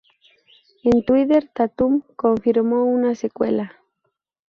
En 0.83 1.05
Twitter, 1.05 1.47
Tatum 1.53 2.01
confirmó 2.15 2.85
una 2.85 3.13
secuela. 3.13 3.75